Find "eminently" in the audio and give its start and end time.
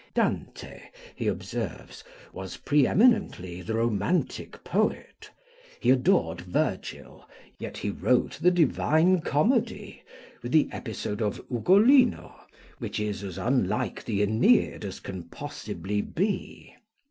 2.87-3.61